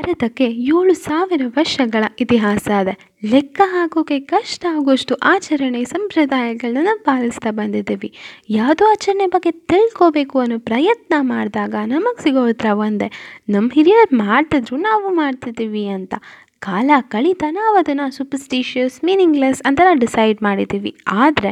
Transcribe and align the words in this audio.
ಭಾರತಕ್ಕೆ 0.00 0.44
ಏಳು 0.44 0.94
ಸಾವಿರ 0.94 1.42
ವರ್ಷಗಳ 1.46 2.04
ಇತಿಹಾಸ 2.20 2.66
ಇದೆ 2.82 2.92
ಲೆಕ್ಕ 3.30 3.60
ಹಾಕೋಕೆ 3.64 4.20
ಕಷ್ಟ 4.20 4.66
ಆಗುವಷ್ಟು 4.70 5.14
ಆಚರಣೆ 5.14 5.84
ಸಂಪ್ರದಾಯಗಳನ್ನ 5.84 6.88
ಪಾಲಿಸ್ತಾ 7.02 7.50
ಬಂದಿದ್ದೀವಿ. 7.50 8.08
ಯಾವುದೋ 8.48 8.84
ಆಚರಣೆ 8.90 9.26
ಬಗ್ಗೆ 9.26 9.50
ತಿಳ್ಕೋಬೇಕು 9.50 10.38
ಅನ್ನೋ 10.38 10.58
ಪ್ರಯತ್ನ 10.58 11.14
ಮಾಡಿದಾಗ 11.20 11.74
ನಮಗೆ 11.86 12.22
ಸಿಗೋ 12.22 12.46
ಹತ್ರ 12.46 12.66
ಒಂದೇ. 12.72 13.08
ನಮ್ಮ 13.48 13.70
ಹಿರಿಯರು 13.74 14.16
ಮಾಡ್ತಿದ್ರು, 14.16 14.76
ನಾವು 14.76 15.08
ಮಾಡ್ತಿದ್ದೀವಿ 15.14 15.86
ಅಂತ. 15.88 16.14
ಕಾಲ 16.58 16.90
ಕಳೀತಾ 17.00 17.50
ನಾವು 17.50 17.76
ಅದನ್ನು 17.76 18.16
ಸೂಪರ್ಸ್ಟಿಷಿಯಸ್ 18.16 19.04
ಮೀನಿಂಗ್ಲೆಸ್ 19.04 19.62
ಅಂತೆಲ್ಲ 19.62 20.00
ಡಿಸೈಡ್ 20.00 20.42
ಮಾಡಿದ್ದೀವಿ. 20.42 20.96
ಆದರೆ 21.08 21.50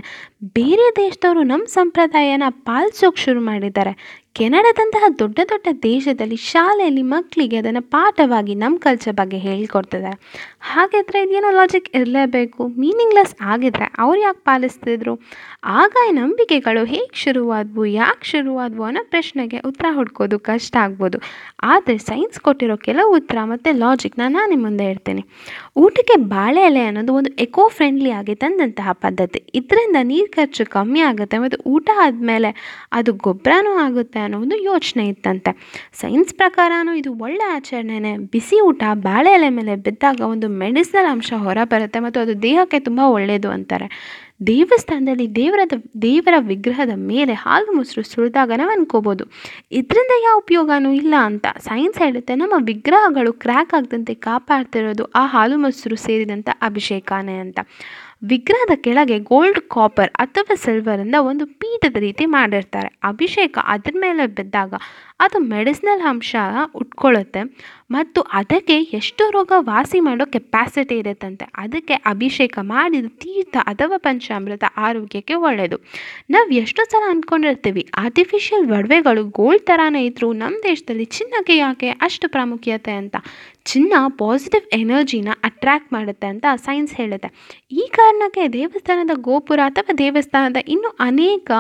ಬೇರೆ 0.55 0.97
ದೇಶದವರು 0.97 1.43
ನಮ್ಮ 1.43 1.65
ಸಂಪ್ರದಾಯನ 1.65 2.43
ಪಾಲಿಸೋಕೆ 2.49 3.21
ಶುರು 3.21 3.41
ಮಾಡಿದ್ದಾರೆ. 3.41 4.25
ಕೆನಡಾದಂತಹ 4.37 5.05
ದೊಡ್ಡ 5.21 5.39
ದೊಡ್ಡ 5.51 5.69
ದೇಶದಲ್ಲಿ 5.85 6.37
ಶಾಲೆಯಲ್ಲಿ 6.51 7.03
ಮಕ್ಕಳಿಗೆ 7.13 7.57
ಅದನ್ನು 7.61 7.83
ಪಾಠವಾಗಿ 7.95 8.55
ನಮ್ಮ 8.55 8.77
ಕಲ್ಚರ್ 8.85 9.15
ಬಗ್ಗೆ 9.21 9.39
ಹೇಳಿಕೊಡ್ತಿದ್ದಾರೆ 9.47 10.19
ಹಾಗಿದ್ರೆ 10.71 11.19
ಇದೇನೋ 11.27 11.51
ಲಾಜಿಕ್ 11.59 11.89
ಇರಲೇಬೇಕು. 11.99 12.63
ಮೀನಿಂಗ್ಲೆಸ್ 12.83 13.35
ಆಗಿದ್ರೆ 13.53 13.87
ಅವ್ರು 14.05 14.19
ಯಾಕೆ 14.21 14.41
ಪಾಲಿಸ್ತಿದ್ರು? 14.49 15.15
ಆಗ 15.81 15.95
ನಂಬಿಕೆಗಳು 16.19 16.83
ಹೇಗೆ 16.93 17.17
ಶುರುವಾದವು, 17.23 17.85
ಯಾಕೆ 18.01 18.27
ಶುರುವಾದವು 18.33 18.85
ಅನ್ನೋ 18.89 19.03
ಪ್ರಶ್ನೆಗೆ 19.15 19.61
ಉತ್ತರ 19.71 19.87
ಹುಡ್ಕೋದು 19.99 20.39
ಕಷ್ಟ 20.51 20.77
ಆಗ್ಬೋದು. 20.85 21.21
ಆದರೆ 21.73 21.97
ಸೈನ್ಸ್ 22.09 22.39
ಕೊಟ್ಟಿರೋ 22.47 22.77
ಕೆಲವು 22.89 23.11
ಉತ್ತರ 23.21 23.39
ಮತ್ತು 23.53 23.73
ಲಾಜಿಕ್ನ 23.83 24.23
ನಾನು 24.37 24.49
ನಿಮ್ಮ 24.53 24.65
ಮುಂದೆ 24.69 24.87
ಇಡ್ತೀನಿ 24.93 25.23
ಊಟಕ್ಕೆ 25.83 26.17
ಬಾಳೆ 26.35 26.63
ಎಲೆ 26.71 26.83
ಅನ್ನೋದು 26.89 27.13
ಒಂದು 27.19 27.31
ಎಕೋ 27.47 27.65
ಫ್ರೆಂಡ್ಲಿ 27.77 28.11
ಆಗಿ 28.21 28.35
ತಂದಂತಹ 28.45 28.93
ಪದ್ಧತಿ. 29.05 29.41
ಇದರಿಂದ 29.61 29.99
ನೀರು 30.13 30.31
ಖರ್ಚು 30.37 30.65
ಕಮ್ಮಿ 30.77 31.03
ಆಗುತ್ತೆ 31.11 31.39
ಮತ್ತು 31.45 31.59
ಊಟ 31.75 31.89
ಆದಮೇಲೆ 32.07 32.53
ಅದು 32.99 33.11
ಗೊಬ್ಬರನೂ 33.27 33.75
ಆಗುತ್ತೆ. 33.87 34.18
ಅನ್ನೋ 34.19 34.41
ಒಂದು 34.41 34.57
ಯೋಚನೆ 34.57 35.09
ಇತ್ತಂತೆ. 35.09 35.53
ಸೈನ್ಸ್ 35.93 36.35
ಪ್ರಕಾರನೂ 36.35 36.93
ಇದು 36.93 37.15
ಒಳ್ಳೆ 37.15 37.45
ಆಚರಣೆನೇ. 37.55 38.17
ಬಿಸಿ 38.19 38.61
ಊಟ, 38.61 38.83
ಬಾಳೆ 38.95 39.31
ಎಲೆ 39.31 39.49
ಮೇಲೆ 39.49 39.77
ಬಿದ್ದಾಗ 39.77 40.21
ಒಂದು 40.21 40.49
ಮೆಡಿಸಿನಲ್ 40.49 41.07
ಅಂಶ 41.07 41.33
ಹೊರ 41.37 41.59
ಬರುತ್ತೆ 41.65 41.99
ಮತ್ತು 41.99 42.21
ಅದು 42.21 42.43
ದೇಹಕ್ಕೆ 42.43 42.81
ತುಂಬ 42.81 43.01
ಒಳ್ಳೆಯದು 43.01 43.51
ಅಂತಾರೆ. 43.51 43.89
ದೇವಸ್ಥಾನದಲ್ಲಿ 44.47 45.35
ದೇವರದ 45.35 45.73
ದೇವರ 46.03 46.35
ವಿಗ್ರಹದ 46.39 46.91
ಮೇಲೆ 46.95 47.33
ಹಾಲು 47.33 47.73
ಮೊಸರು 47.73 48.03
ಸುರಿದಾಗ 48.03 48.53
ನಾವು 48.57 48.71
ಅನ್ಕೋಬೋದು. 48.71 49.25
ಇದರಿಂದ 49.73 50.11
ಯಾವ 50.23 50.39
ಉಪಯೋಗನೂ 50.39 50.93
ಇಲ್ಲ 50.93 51.15
ಅಂತ. 51.21 51.47
ಸೈನ್ಸ್ 51.59 51.99
ಹೇಳುತ್ತೆ, 51.99 52.35
ನಮ್ಮ 52.35 52.55
ವಿಗ್ರಹಗಳು 52.59 53.33
ಕ್ರ್ಯಾಕ್ 53.33 53.75
ಆಗದಂತೆ 53.75 54.15
ಕಾಪಾಡ್ತಿರೋದು 54.15 55.05
ಆ 55.05 55.27
ಹಾಲು 55.27 55.59
ಮೊಸರು 55.59 55.97
ಸೇರಿದಂಥ 55.97 56.49
ಅಭಿಷೇಕಾನೇ 56.63 57.35
ಅಂತ. 57.35 57.59
ವಿಗ್ರಹದ 58.23 58.75
ಕೆಳಗೆ 58.85 59.19
ಗೋಲ್ಡ್ 59.19 59.61
ಕಾಪರ್ 59.69 60.11
ಅಥವಾ 60.15 60.55
ಸಿಲ್ವರಿಂದ 60.63 61.17
ಒಂದು 61.21 61.47
ಪೀಠದ 61.61 61.97
ರೀತಿ 61.97 62.27
ಮಾಡಿರ್ತಾರೆ. 62.27 62.89
ಅಭಿಷೇಕ 63.05 63.59
ಅದರ 63.75 63.95
ಮೇಲೆ 64.01 64.27
ಬಿದ್ದಾಗ 64.39 64.73
ಅದು 65.21 65.39
ಮೆಡಿಸಿನಲ್ 65.53 66.03
ಅಂಶ 66.11 66.33
ಉಟ್ಕೊಳ್ಳುತ್ತೆ 66.75 67.43
ಮತ್ತು 67.91 68.21
ಅದಕ್ಕೆ 68.41 68.77
ಎಷ್ಟು 68.99 69.25
ರೋಗ 69.31 69.53
ವಾಸಿ 69.59 70.01
ಮಾಡೋ 70.01 70.27
ಕೆಪ್ಯಾಸಿಟಿ 70.27 70.97
ಇರುತ್ತಂತೆ. 70.99 71.45
ಅದಕ್ಕೆ 71.57 71.95
ಅಭಿಷೇಕ 72.13 72.59
ಮಾಡಿದ 72.73 73.09
ತೀರ್ಥ 73.23 73.57
ಅಥವಾ 73.73 73.97
ಪಂಚಾಮೃತ 73.99 74.65
ಆರೋಗ್ಯಕ್ಕೆ 74.89 75.35
ಒಳ್ಳೆಯದು. 75.49 75.79
ನಾವು 76.31 76.49
ಎಷ್ಟೋ 76.63 76.85
ಸಲ 76.85 77.05
ಅಂದ್ಕೊಂಡಿರ್ತೀವಿ 77.11 77.85
ಆರ್ಟಿಫಿಷಿಯಲ್ 78.05 78.67
ಒಡವೆಗಳು 78.71 79.25
ಗೋಲ್ಡ್ 79.41 79.65
ಥರನೇ 79.65 80.03
ಇದ್ದರೂ 80.07 80.33
ನಮ್ಮ 80.33 80.57
ದೇಶದಲ್ಲಿ 80.63 81.05
ಚಿನ್ನಕ್ಕೆ 81.19 81.57
ಯಾಕೆ 81.57 81.91
ಅಷ್ಟು 82.09 82.29
ಪ್ರಾಮುಖ್ಯತೆ 82.29 82.93
ಅಂತ. 82.93 83.17
ಚಿನ್ನ 83.69 83.93
ಪಾಸಿಟಿವ್ 84.19 84.67
ಎನರ್ಜಿನ 84.79 85.29
ಅಟ್ರ್ಯಾಕ್ಟ್ 85.45 85.93
ಮಾಡುತ್ತೆ 85.93 86.27
ಅಂತ 86.27 86.47
ಸೈನ್ಸ್ 86.57 86.95
ಹೇಳುತ್ತೆ. 86.95 87.29
ಈ 87.71 87.85
ಕಾರಣಕ್ಕೆ 87.97 88.49
ದೇವಸ್ಥಾನದ 88.49 89.11
ಗೋಪುರ 89.15 89.61
ಅಥವಾ 89.65 89.95
ದೇವಸ್ಥಾನದ 89.99 90.57
ಇನ್ನೂ 90.69 90.89
ಅನೇಕ 91.01 91.51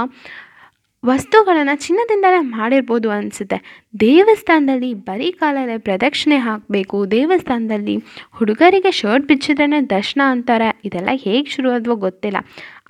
ವಸ್ತುಗಳನ್ನು 1.04 1.74
ಚಿನ್ನದಿಂದಲೇ 1.86 2.40
ಮಾಡಿರ್ಬೋದು 2.40 3.10
ಅನಿಸುತ್ತೆ. 3.10 3.58
ದೇವಸ್ಥಾನದಲ್ಲಿ 4.00 4.94
ಬರೀ 4.94 5.30
ಕಾಲಲ್ಲೇ 5.32 5.76
ಪ್ರದಕ್ಷಿಣೆ 5.78 6.36
ಹಾಕಬೇಕು, 6.36 7.10
ದೇವಸ್ಥಾನದಲ್ಲಿ 7.10 7.96
ಹುಡುಗರಿಗೆ 8.30 8.90
ಶರ್ಟ್ 8.90 9.26
ಬಿಚ್ಚಿದ್ರೆ 9.26 9.90
ದರ್ಶನ 9.90 10.20
ಅಂತಾರೆ, 10.26 10.68
ಇದೆಲ್ಲ 10.84 11.08
ಹೇಗೆ 11.12 11.50
ಶುರು 11.50 11.70
ಆದ್ವೋ 11.70 11.96
ಗೊತ್ತಿಲ್ಲ. 12.06 12.38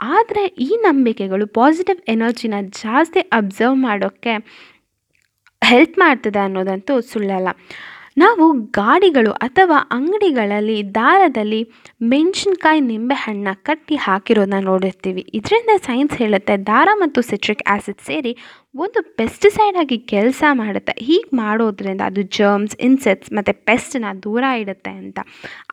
ಆದರೆ 0.00 0.44
ಈ 0.46 0.70
ನಂಬಿಕೆಗಳು 0.80 1.46
ಪಾಸಿಟಿವ್ 1.46 2.01
ಎನರ್ಜಿನ 2.08 2.55
ಜಾಸ್ತಿ 2.61 3.20
ಅಬ್ಸರ್ವ್ 3.20 3.77
ಮಾಡೋಕ್ಕೆ 3.77 4.34
ಹೆಲ್ಪ್ 5.64 5.98
ಮಾಡ್ತದೆ 5.98 6.39
ಅನ್ನೋದಂತೂ 6.39 7.01
ಸುಳ್ಳಲ್ಲ. 7.01 7.48
ನಾವು 8.18 8.45
ಗಾಡಿಗಳು 8.52 9.33
ಅಥವಾ 9.33 9.79
ಅಂಗಡಿಗಳಲ್ಲಿ, 9.90 10.95
ದಾರದಲ್ಲಿ 10.95 11.58
ಮೆಣಸಿನ್ಕಾಯಿ 12.02 12.80
ನಿಂಬೆಹಣ್ಣ 12.80 13.48
ಕಟ್ಟಿ 13.62 13.96
ಹಾಕಿರೋದನ್ನ 13.96 14.64
ನೋಡಿರ್ತೀವಿ. 14.64 15.23
ಇದರಿಂದ 15.34 15.70
ಸೈನ್ಸ್ 15.86 16.14
ಹೇಳುತ್ತೆ, 16.17 16.57
ದಾರ 16.57 16.89
ಮತ್ತು 16.95 17.23
ಸಿಟ್ರಿಕ್ 17.23 17.64
ಆ್ಯಸಿಡ್ 17.67 18.07
ಸೇರಿ 18.07 18.33
ಒಂದು 18.77 19.01
ಪೆಸ್ಟಿಸೈಡ್ 19.17 19.77
ಆಗಿ 19.77 19.98
ಕೆಲಸ 19.98 20.45
ಮಾಡುತ್ತೆ. 20.52 20.95
ಹೀಗೆ 21.05 21.36
ಮಾಡೋದ್ರಿಂದ 21.36 22.01
ಅದು 22.05 22.23
ಜರ್ಮ್ಸ್ 22.23 22.77
ಇನ್ಸೆಕ್ಟ್ಸ್ 22.77 23.33
ಮತ್ತು 23.33 23.52
ಪೆಸ್ಟನ್ನ 23.64 24.05
ದೂರ 24.23 24.45
ಇಡುತ್ತೆ 24.58 24.90
ಅಂತ. 24.90 25.18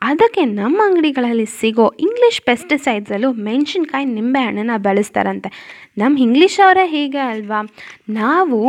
ಅದಕ್ಕೆ 0.02 0.44
ನಮ್ಮ 0.44 0.82
ಅಂಗಡಿಗಳಲ್ಲಿ 0.84 1.46
ಸಿಗೋ 1.60 1.88
ಇಂಗ್ಲೀಷ್ 2.00 2.40
ಪೆಸ್ಟಿಸೈಡ್ಸಲ್ಲೂ 2.42 3.32
ಮೆಣಸಿನ್ಕಾಯಿ 3.32 4.04
ನಿಂಬೆಹಣ್ಣನ್ನು 4.04 4.82
ಬಳಸ್ತಾರಂತೆ. 4.82 5.50
ನಮ್ಮ 5.98 6.18
ಇಂಗ್ಲೀಷ್ 6.18 6.58
ಅವರೇ 6.66 6.86
ಹೀಗೆ 6.86 7.18
ಅಲ್ವಾ? 7.18 7.60
ನಾವು 8.08 8.60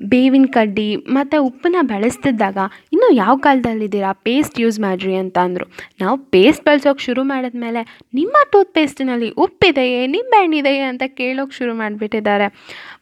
ಬೇವಿನ 0.00 0.46
ಕಡ್ಡಿ 0.50 0.96
ಮತ್ತು 0.96 1.42
ಉಪ್ಪನ್ನ 1.42 1.76
ಬಳಸ್ತಿದ್ದಾಗ 1.82 2.58
ಇನ್ನೂ 3.02 3.14
ಯಾವ 3.24 3.34
ಕಾಲದಲ್ಲಿದ್ದೀರಾ? 3.44 4.10
ಪೇಸ್ಟ್ 4.26 4.56
ಯೂಸ್ 4.62 4.76
ಮಾಡಿರಿ 4.84 5.14
ಅಂತ 5.20 5.36
ಅಂದರು. 5.46 5.64
ನಾವು 6.02 6.16
ಪೇಸ್ಟ್ 6.34 6.62
ಬಳಸೋಕೆ 6.66 7.02
ಶುರು 7.06 7.22
ಮಾಡಿದ್ಮೇಲೆ 7.30 7.80
ನಿಮ್ಮ 8.18 8.34
ಟೂತ್ 8.52 8.70
ಪೇಸ್ಟಿನಲ್ಲಿ 8.76 9.28
ಉಪ್ಪಿದೆಯೇ 9.44 10.02
ನಿಂಬೆಹಣ್ಣಿದೆಯೇ 10.12 10.84
ಅಂತ 10.90 11.04
ಕೇಳೋಕೆ 11.20 11.54
ಶುರು 11.58 11.72
ಮಾಡಿಬಿಟ್ಟಿದ್ದಾರೆ. 11.80 12.46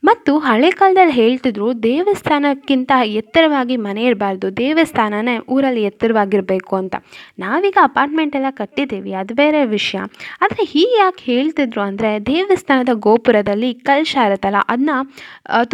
ಮತ್ತು 0.09 0.33
ಹಳೆ 0.47 0.71
ಕಾಲದಲ್ಲಿ 0.79 1.15
ಹೇಳ್ತಿದ್ರು, 1.19 1.67
ದೇವಸ್ಥಾನಕ್ಕಿಂತ 1.89 2.93
ಎತ್ತರವಾಗಿ 3.21 3.77
ಮನೆ 3.87 4.05
ಇರಬಾರ್ದು, 4.11 4.49
ದೇವಸ್ಥಾನನೇ 4.63 5.35
ಊರಲ್ಲಿ 5.57 5.83
ಎತ್ತರವಾಗಿರಬೇಕು 5.91 6.73
ಅಂತ. 6.81 6.95
ನಾವೀಗ 7.45 7.79
ಅಪಾರ್ಟ್ಮೆಂಟ್ 7.89 8.37
ಎಲ್ಲ 8.41 8.53
ಕಟ್ಟಿದ್ದೀವಿ, 8.61 9.13
ಅದು 9.23 9.37
ಬೇರೆ 9.43 9.61
ವಿಷಯ. 9.75 10.01
ಆದರೆ 10.45 10.65
ಹೀಗೆ 10.73 10.97
ಯಾಕೆ 11.03 11.23
ಹೇಳ್ತಿದ್ರು 11.33 11.85
ಅಂದರೆ, 11.89 12.13
ದೇವಸ್ಥಾನದ 12.33 12.95
ಗೋಪುರದಲ್ಲಿ 13.09 13.73
ಕಲಶ 13.91 14.17
ಇರುತ್ತಲ್ಲ 14.31 14.63
ಅದನ್ನ 14.75 14.91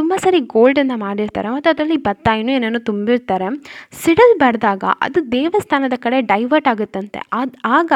ತುಂಬ 0.00 0.12
ಸರಿ 0.26 0.42
ಗೋಲ್ಡನ್ನು 0.56 0.98
ಮಾಡಿರ್ತಾರೆ, 1.06 1.50
ಮತ್ತು 1.56 1.70
ಅದರಲ್ಲಿ 1.75 2.00
ಭತ್ತ 2.09 2.28
ಇನ್ನೂ 2.42 2.54
ಏನೇನೋ 2.59 2.82
ತುಂಬಿರ್ತಾರೆ. 2.91 3.48
ಬಡಿದಾಗ 4.38 4.84
ಅದು 5.00 5.32
ದೇವಸ್ಥಾನದ 5.32 5.93
ಕಡೆ 5.97 6.21
ಡೈವರ್ಟ್ 6.21 6.69
ಆಗುತ್ತಂತೆ. 6.69 7.21
ಅದು 7.32 7.54
ಆಗ 7.65 7.93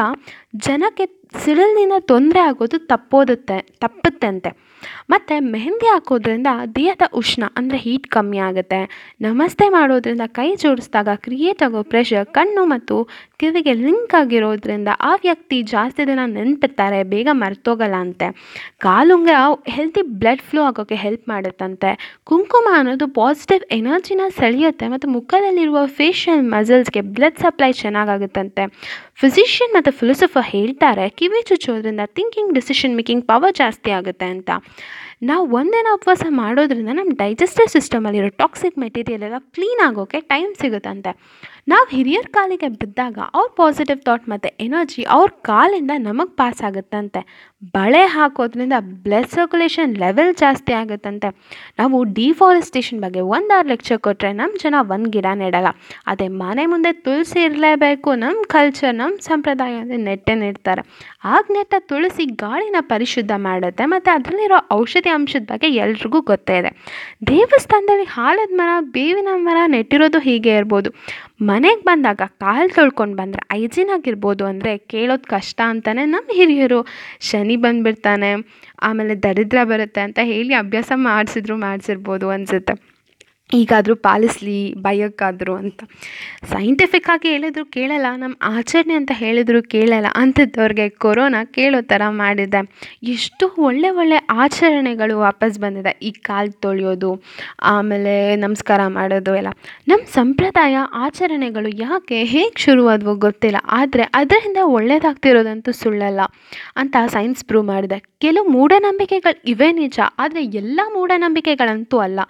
ಜನಕ್ಕೆ 0.54 1.04
ಸಿಡಿಲಿನಿಂದ 1.42 1.96
ತೊಂದರೆ 1.98 2.40
ಆಗೋದು 2.40 2.78
ತಪ್ಪೋದುತ್ತೆ, 2.92 3.56
ತಪ್ಪುತ್ತಂತೆ. 3.82 4.50
ಮತ್ತು 5.10 5.34
ಮೆಹಂದಿ 5.52 5.86
ಹಾಕೋದ್ರಿಂದ 5.86 6.50
ದೇಹದ 6.76 7.04
ಉಷ್ಣ 7.12 7.44
ಅಂದರೆ 7.56 7.78
ಹೀಟ್ 7.78 8.06
ಕಮ್ಮಿ 8.06 8.38
ಆಗುತ್ತೆ. 8.38 8.80
ನಮಸ್ತೆ 9.20 9.68
ಮಾಡೋದ್ರಿಂದ 9.68 10.24
ಕೈ 10.38 10.46
ಜೋಡಿಸಿದಾಗ 10.54 11.08
ಕ್ರಿಯೇಟ್ 11.14 11.62
ಆಗೋ 11.62 11.82
ಪ್ರೆಷರ್ 11.82 12.26
ಕಣ್ಣು 12.26 12.64
ಮತ್ತು 12.64 12.96
ಕಿವಿಗೆ 13.40 13.72
ಲಿಂಕ್ 13.72 14.14
ಆಗಿರೋದ್ರಿಂದ 14.14 14.88
ಆ 15.00 15.12
ವ್ಯಕ್ತಿ 15.14 15.62
ಜಾಸ್ತಿ 15.62 16.06
ದಿನ 16.06 16.20
ನೆನ್ಪಿರ್ತಾರೆ, 16.24 17.02
ಬೇಗ 17.02 17.28
ಮರ್ತೋಗಲ್ಲ 17.32 17.94
ಅಂತೆ. 17.94 18.28
ಕಾಲುಂಗುರ 18.78 19.36
ಹೆಲ್ತಿ 19.68 20.02
ಬ್ಲಡ್ 20.02 20.40
ಫ್ಲೋ 20.40 20.62
ಆಗೋಕ್ಕೆ 20.62 20.94
ಹೆಲ್ಪ್ 20.94 21.28
ಮಾಡುತ್ತಂತೆ. 21.28 22.20
ಕುಂಕುಮ 22.24 22.68
ಅನ್ನೋದು 22.72 23.08
ಪಾಸಿಟಿವ್ 23.20 23.64
ಎನರ್ಜಿನ 23.78 24.20
ಸೆಳೆಯುತ್ತೆ 24.40 24.88
ಮತ್ತು 24.88 25.08
ಮುಖದಲ್ಲಿರುವ 25.08 25.86
ಫೇಶಿಯಲ್ 25.86 26.42
ಮಸಲ್ಸ್ಗೆ 26.42 27.00
ಬ್ಲಡ್ 27.00 27.38
ಸಪ್ಲೈ 27.38 27.72
ಚೆನ್ನಾಗಾಗುತ್ತಂತೆ. 27.72 28.64
ಫಿಸಿಷಿಯನ್ 29.20 29.72
ಮತ್ತು 29.74 29.90
ಫಿಲೋಸಫರ್ 29.92 30.46
ಹೇಳ್ತಾರೆ 30.52 31.04
ಕಿವಿ 31.18 31.40
ಚುಚ್ಚೋದ್ರಿಂದ 31.48 32.02
ಥಿಂಕಿಂಗ್ 32.16 32.54
ಡಿಸಿಷನ್ 32.54 32.94
ಮೇಕಿಂಗ್ 32.96 33.24
ಪವರ್ 33.26 33.54
ಜಾಸ್ತಿ 33.54 33.90
ಆಗುತ್ತೆ 33.90 34.28
ಅಂತ. 34.34 34.50
ನಾವು 35.28 35.44
ಒಂದಿನ 35.58 35.88
ಉಪವಾಸ 35.96 36.24
ಮಾಡೋದ್ರಿಂದ 36.42 36.92
ನಮ್ಮ 36.98 37.12
ಡೈಜೆಸ್ಟಿವ್ 37.22 37.68
ಸಿಸ್ಟಮಲ್ಲಿರೋ 37.74 38.28
ಟಾಕ್ಸಿಕ್ 38.42 38.76
ಮೆಟೀರಿಯಲ್ 38.84 39.24
ಎಲ್ಲ 39.26 39.38
ಕ್ಲೀನ್ 39.56 39.80
ಆಗೋಕ್ಕೆ 39.86 40.18
ಟೈಮ್ 40.32 40.52
ಸಿಗುತ್ತಂತೆ. 40.60 41.10
ನಾವು 41.70 41.84
ಹಿರಿಯರ 41.94 42.26
ಕಾಲಿಗೆ 42.36 42.68
ಬಿದ್ದಾಗ 42.80 43.18
ಅವ್ರ 43.38 43.48
ಪಾಸಿಟಿವ್ 43.58 44.00
ಥಾಟ್ 44.06 44.24
ಮತ್ತು 44.32 44.48
ಎನರ್ಜಿ 44.64 45.02
ಅವ್ರ 45.16 45.28
ಕಾಲಿಂದ 45.48 45.92
ನಮಗೆ 46.06 46.32
ಪಾಸ್ 46.38 46.62
ಆಗುತ್ತಂತೆ. 46.68 47.20
ಬಳೆ 47.76 48.02
ಹಾಕೋದ್ರಿಂದ 48.14 48.76
ಬ್ಲಡ್ 49.04 49.30
ಸರ್ಕ್ಯುಲೇಷನ್ 49.34 49.92
ಲೆವೆಲ್ 50.04 50.32
ಜಾಸ್ತಿ 50.42 50.72
ಆಗುತ್ತಂತೆ. 50.80 51.28
ನಾವು 51.80 51.98
ಡಿಫಾರೆಸ್ಟೇಷನ್ 52.18 53.02
ಬಗ್ಗೆ 53.04 53.22
ಒಂದಾರು 53.36 53.68
ಲೆಕ್ಚರ್ 53.72 54.00
ಕೊಟ್ಟರೆ 54.06 54.30
ನಮ್ಮ 54.40 54.62
ಜನ 54.64 54.74
ಒಂದು 54.94 55.10
ಗಿಡ 55.16 55.26
ನೆಡಲ್ಲ. 55.42 55.72
ಅದೇ 56.12 56.28
ಮನೆ 56.42 56.64
ಮುಂದೆ 56.72 56.92
ತುಳಸಿ 57.04 57.38
ಇರಲೇಬೇಕು 57.48 58.14
ನಮ್ಮ 58.24 58.48
ಕಲ್ಚರ್ 58.56 58.96
ನಮ್ಮ 59.02 59.24
ಸಂಪ್ರದಾಯ 59.30 59.76
ಅಂದರೆ 59.82 60.00
ನೆಟ್ಟೆ 60.08 60.36
ನೆಡ್ತಾರೆ. 60.44 60.84
ಆಗ 61.34 61.44
ನೆಟ್ಟ 61.58 61.74
ತುಳಸಿ 61.92 62.26
ಗಾಳಿನ 62.44 62.80
ಪರಿಶುದ್ಧ 62.94 63.32
ಮಾಡುತ್ತೆ, 63.48 63.86
ಮತ್ತು 63.94 64.10
ಅದರಲ್ಲಿರೋ 64.16 64.60
ಔಷಧಿ 64.80 65.09
ಅಂಶದ 65.16 65.44
ಬಗ್ಗೆ 65.50 65.68
ಎಲ್ರಿಗೂ 65.82 66.20
ಗೊತ್ತೇ 66.30 66.56
ಇದೆ. 66.60 66.70
ದೇವಸ್ಥಾನದಲ್ಲಿ 67.30 68.06
ಹಾಲದ 68.16 68.52
ಮರ, 68.60 68.70
ಬೇವಿನ 68.96 69.30
ಮರ 69.46 69.58
ನೆಟ್ಟಿರೋದು 69.74 70.20
ಹೀಗೆ 70.28 70.52
ಇರ್ಬೋದು. 70.60 70.90
ಮನೆಗೆ 71.50 71.82
ಬಂದಾಗ 71.88 72.22
ಕಾಲು 72.44 72.70
ತೊಳ್ಕೊಂಡು 72.78 73.16
ಬಂದರೆ 73.20 73.42
ಐಜಿನ್ 73.58 73.92
ಆಗಿರ್ಬೋದು 73.96 74.44
ಅಂದರೆ 74.50 74.72
ಕೇಳೋದು 74.92 75.26
ಕಷ್ಟ 75.28 75.60
ಅಂತಲೇ 75.72 76.04
ನಮ್ಮ 76.14 76.36
ಹಿರಿಯರು. 76.38 76.80
ಶನಿ 77.30 77.56
ಬಂದುಬಿಡ್ತಾನೆ, 77.64 78.30
ಆಮೇಲೆ 78.88 79.16
ದರಿದ್ರ 79.26 79.58
ಬರುತ್ತೆ 79.72 80.02
ಅಂತ 80.08 80.18
ಹೇಳಿ 80.32 80.54
ಅಭ್ಯಾಸ 80.54 80.92
ಮಾಡಿಸಿದ್ರು, 81.08 81.56
ಮಾಡಿಸಿರ್ಬೋದು 81.66 82.28
ಅನಿಸುತ್ತೆ. 82.36 82.76
ಈಗಾದರೂ 83.58 83.94
ಪಾಲಿಸಲಿ 84.06 84.58
ಭಯಕ್ಕಾದ್ರು 84.82 85.54
ಅಂತ. 85.54 85.80
ಸೈಂಟಿಫಿಕ್ 86.52 87.08
ಆಗಿ 87.14 87.28
ಹೇಳಿದ್ರು 87.32 87.64
ಕೇಳಲ್ಲ 87.76 88.08
ನಮ್ಮ 88.16 88.34
ಆಚರಣೆ 88.56 88.94
ಅಂತ 88.94 89.12
ಹೇಳಿದ್ರು 89.14 89.60
ಕೇಳಲ್ಲ. 89.72 90.08
ಅಂಥದ್ದವ್ರಿಗೆ 90.14 90.86
ಕೊರೋನಾ 91.04 91.40
ಕೇಳೋ 91.56 91.80
ಥರ 91.92 92.02
ಮಾಡಿದೆ. 92.20 92.60
ಎಷ್ಟು 93.14 93.46
ಒಳ್ಳೆ 93.58 93.90
ಒಳ್ಳೆ 94.00 94.18
ಆಚರಣೆಗಳು 94.42 95.16
ವಾಪಸ್ 95.18 95.56
ಬಂದಿದೆ. 95.58 95.94
ಈ 96.02 96.10
ಕಾಲು 96.28 96.52
ತೊಳೆಯೋದು, 96.64 97.10
ಆಮೇಲೆ 97.72 98.14
ನಮಸ್ಕಾರ 98.36 98.80
ಮಾಡೋದು 98.98 99.34
ಎಲ್ಲ. 99.40 99.52
ನಮ್ಮ 99.88 100.02
ಸಂಪ್ರದಾಯ 100.14 100.76
ಆಚರಣೆಗಳು 101.06 101.70
ಯಾಕೆ 101.78 102.20
ಹೇಗೆ 102.34 102.56
ಶುರುವಾದವು 102.64 103.14
ಗೊತ್ತಿಲ್ಲ. 103.26 103.58
ಆದರೆ 103.80 104.06
ಅದರಿಂದ 104.14 104.60
ಒಳ್ಳೇದಾಗ್ತಿರೋದಂತೂ 104.76 105.72
ಸುಳ್ಳಲ್ಲ 105.72 106.20
ಅಂತ 106.76 106.96
ಸೈನ್ಸ್ 107.08 107.44
ಪ್ರೂವ್ 107.44 107.66
ಮಾಡಿದೆ. 107.66 108.00
ಕೆಲವು 108.20 108.46
ಮೂಢನಂಬಿಕೆಗಳು 108.48 109.38
ಇವೆ 109.48 109.70
ನಿಜ, 109.72 109.98
ಆದರೆ 110.18 110.40
ಎಲ್ಲ 110.62 110.80
ಮೂಢನಂಬಿಕೆಗಳಂತೂ 110.94 111.98
ಅಲ್ಲ. 111.98 112.20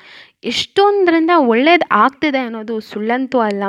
ಎಷ್ಟೊಂದರಿಂದ 0.44 1.30
ಒಳ್ಳೇದು 1.36 1.86
ಆಗ್ತಿದೆ 1.92 2.38
ಅನ್ನೋದು 2.38 2.80
ಸುಳ್ಳಂತೂ 2.80 3.38
ಅಲ್ಲ. 3.38 3.62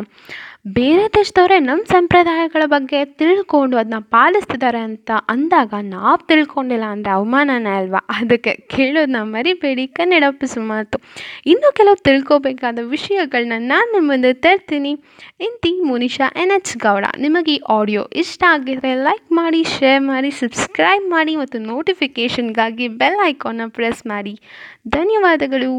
ಬೇರೆ 0.68 1.08
ದೇಶದವರೇ 1.08 1.60
ನಮ್ಮ 1.60 1.84
ಸಂಪ್ರದಾಯಗಳ 1.84 2.62
ಬಗ್ಗೆ 2.66 3.06
ತಿಳ್ಕೊಂಡು 3.06 3.78
ಅದನ್ನ 3.78 4.00
ಪಾಲಿಸ್ತಿದ್ದಾರೆ 4.00 4.80
ಅಂತ 4.80 5.12
ಅಂದಾಗ 5.30 5.74
ನಾವು 5.82 6.28
ತಿಳ್ಕೊಂಡಿಲ್ಲ 6.28 6.84
ಅಂದರೆ 6.84 7.12
ಅವಮಾನನೇ 7.12 7.78
ಅಲ್ವಾ? 7.78 8.02
ಅದಕ್ಕೆ 8.10 8.54
ಕೇಳೋದನ್ನ 8.76 9.16
ಮರಿಬೇಡಿ. 9.22 9.88
ಕನ್ನಡ 9.88 10.24
ಮಾತು. 10.58 11.00
ಇನ್ನೂ 11.46 11.72
ಕೆಲವು 11.72 11.96
ತಿಳ್ಕೊಬೇಕಾದ 11.96 12.80
ವಿಷಯಗಳನ್ನ 12.84 13.54
ನಾನು 13.58 13.92
ನಿಮ್ಮ 13.92 14.12
ಮುಂದೆ 14.12 14.34
ತರ್ತೀನಿ. 14.34 14.92
ಇಂತಿ 15.40 15.82
ಮುನಿಷಾ 15.82 16.28
ಎನ್ 16.42 16.52
ಎಚ್ 16.52 16.78
ಗೌಡ. 16.78 17.06
ನಿಮಗೆ 17.18 17.54
ಈ 17.54 17.62
ಆಡಿಯೋ 17.70 18.04
ಇಷ್ಟ 18.16 18.44
ಆಗಿದ್ರೆ 18.50 18.94
ಲೈಕ್ 19.04 19.32
ಮಾಡಿ, 19.32 19.64
ಶೇರ್ 19.64 20.04
ಮಾಡಿ, 20.04 20.32
ಸಬ್ಸ್ಕ್ರೈಬ್ 20.32 21.10
ಮಾಡಿ 21.10 21.36
ಮತ್ತು 21.36 21.60
ನೋಟಿಫಿಕೇಷನ್ಗಾಗಿ 21.60 22.88
ಬೆಲ್ 22.88 23.20
ಐಕಾನ್ನ 23.26 23.62
ಪ್ರೆಸ್ 23.68 24.08
ಮಾಡಿ. 24.08 24.40
ಧನ್ಯವಾದಗಳು. 24.88 25.74